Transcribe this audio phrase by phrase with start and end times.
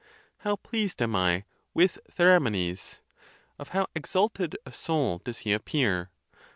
[0.39, 1.43] How pleased am I
[1.75, 3.01] with Theramenes!
[3.59, 6.09] Of how ex alted a soul does he appear!